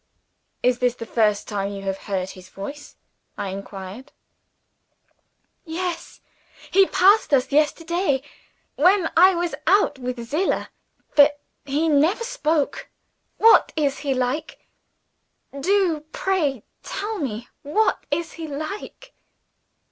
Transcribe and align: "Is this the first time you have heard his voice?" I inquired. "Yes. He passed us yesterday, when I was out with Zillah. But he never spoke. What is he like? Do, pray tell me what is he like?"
"Is 0.63 0.79
this 0.79 0.95
the 0.95 1.05
first 1.05 1.47
time 1.47 1.71
you 1.71 1.83
have 1.83 1.99
heard 2.09 2.31
his 2.31 2.49
voice?" 2.49 2.95
I 3.37 3.49
inquired. 3.49 4.11
"Yes. 5.63 6.21
He 6.71 6.87
passed 6.87 7.31
us 7.35 7.51
yesterday, 7.51 8.23
when 8.77 9.11
I 9.15 9.35
was 9.35 9.53
out 9.67 9.99
with 9.99 10.19
Zillah. 10.19 10.71
But 11.15 11.39
he 11.65 11.87
never 11.87 12.23
spoke. 12.23 12.89
What 13.37 13.73
is 13.75 13.99
he 13.99 14.15
like? 14.15 14.65
Do, 15.59 15.99
pray 16.11 16.63
tell 16.81 17.19
me 17.19 17.49
what 17.61 18.03
is 18.09 18.31
he 18.31 18.47
like?" 18.47 19.13